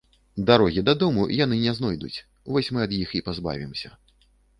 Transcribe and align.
Дарогі 0.49 0.81
дадому 0.87 1.25
яны 1.43 1.59
не 1.65 1.73
знойдуць, 1.79 2.23
вось 2.55 2.71
мы 2.79 2.87
ад 2.87 2.91
іх 3.01 3.13
і 3.21 3.21
пазбавімся 3.29 3.93